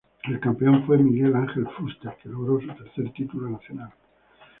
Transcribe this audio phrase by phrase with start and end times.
[0.23, 3.93] El campeón fue Miguel Ángel Fuster que logró su tercer título nacional.